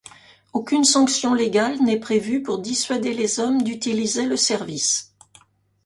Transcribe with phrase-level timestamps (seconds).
[0.53, 5.13] Aucune sanction légale n'est prévue pour dissuader les hommes d'utiliser le service.